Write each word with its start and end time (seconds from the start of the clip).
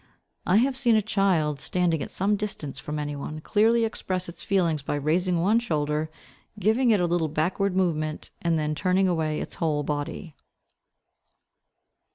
I 0.47 0.55
have 0.55 0.75
seen 0.75 0.95
a 0.95 1.01
child, 1.03 1.61
standing 1.61 2.01
at 2.01 2.09
some 2.09 2.35
distance 2.35 2.79
from 2.79 2.97
any 2.97 3.15
one, 3.15 3.39
clearly 3.39 3.85
express 3.85 4.27
its 4.27 4.41
feelings 4.41 4.81
by 4.81 4.95
raising 4.95 5.41
one 5.41 5.59
shoulder, 5.59 6.09
giving 6.59 6.89
it 6.89 6.99
a 6.99 7.05
little 7.05 7.27
backward 7.27 7.75
movement, 7.75 8.31
and 8.41 8.57
then 8.57 8.73
turning 8.73 9.07
away 9.07 9.39
its 9.39 9.53
whole 9.61 9.83
body. 9.83 10.33